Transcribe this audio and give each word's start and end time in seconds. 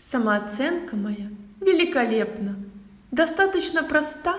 Самооценка 0.00 0.96
моя 0.96 1.28
великолепна, 1.60 2.56
достаточно 3.10 3.82
проста 3.82 4.36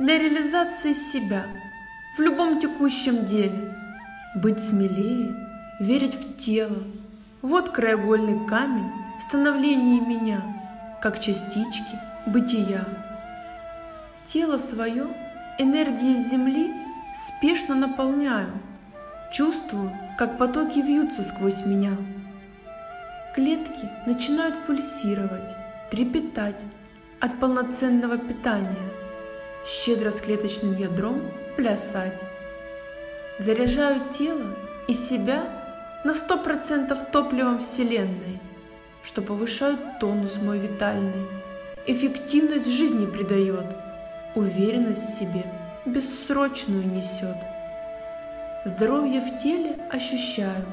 для 0.00 0.18
реализации 0.18 0.92
себя 0.92 1.46
в 2.18 2.20
любом 2.20 2.60
текущем 2.60 3.24
деле. 3.24 3.78
Быть 4.34 4.58
смелее, 4.58 5.36
верить 5.78 6.16
в 6.16 6.36
тело– 6.36 6.82
вот 7.42 7.68
краеугольный 7.68 8.44
камень 8.48 8.90
в 9.18 9.22
становлении 9.22 10.00
меня, 10.00 10.42
как 11.00 11.20
частички 11.20 12.00
бытия. 12.26 12.84
Тело 14.26 14.58
свое 14.58 15.06
энергией 15.58 16.24
земли 16.24 16.74
спешно 17.14 17.76
наполняю, 17.76 18.48
чувствую, 19.30 19.92
как 20.18 20.38
потоки 20.38 20.80
вьются 20.80 21.22
сквозь 21.22 21.64
меня. 21.64 21.92
Клетки 23.34 23.90
начинают 24.06 24.64
пульсировать, 24.64 25.56
трепетать 25.90 26.60
от 27.18 27.40
полноценного 27.40 28.16
питания, 28.16 28.88
щедро 29.66 30.12
с 30.12 30.20
клеточным 30.20 30.78
ядром 30.78 31.20
плясать. 31.56 32.22
Заряжаю 33.40 34.02
тело 34.16 34.54
и 34.86 34.94
себя 34.94 35.42
на 36.04 36.14
сто 36.14 36.38
процентов 36.38 37.10
топливом 37.10 37.58
Вселенной, 37.58 38.38
что 39.02 39.20
повышает 39.20 39.80
тонус 39.98 40.36
мой 40.36 40.60
витальный, 40.60 41.26
эффективность 41.86 42.70
жизни 42.70 43.06
придает, 43.06 43.66
уверенность 44.36 45.08
в 45.08 45.18
себе 45.18 45.44
бессрочную 45.84 46.86
несет. 46.86 47.38
Здоровье 48.64 49.20
в 49.20 49.42
теле 49.42 49.76
ощущаю, 49.90 50.64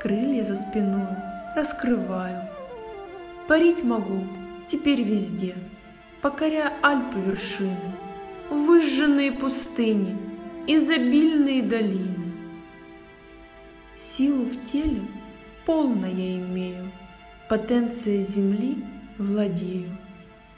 крылья 0.00 0.42
за 0.42 0.56
спиной 0.56 1.35
раскрываю. 1.56 2.42
Парить 3.48 3.82
могу 3.82 4.24
теперь 4.68 5.02
везде, 5.02 5.54
покоряя 6.20 6.72
Альпы 6.82 7.18
вершины, 7.18 7.92
выжженные 8.50 9.32
пустыни, 9.32 10.18
изобильные 10.66 11.62
долины. 11.62 12.32
Силу 13.96 14.44
в 14.44 14.70
теле 14.70 15.00
полно 15.64 16.06
я 16.06 16.36
имею, 16.36 16.92
потенция 17.48 18.22
земли 18.22 18.84
владею. 19.16 19.96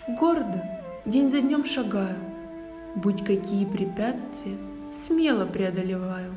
Гордо 0.09 0.65
день 1.07 1.29
за 1.29 1.43
днем 1.43 1.65
шагаю, 1.65 2.19
будь 2.97 3.25
какие 3.25 3.67
препятствия, 3.67 4.59
смело 4.93 5.47
преодолеваю. 5.47 6.35